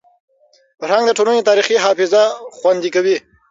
فرهنګ 0.79 1.05
د 1.07 1.11
ټولني 1.17 1.41
تاریخي 1.49 1.75
حافظه 1.85 2.23
خوندي 2.57 2.89
کوي. 2.95 3.15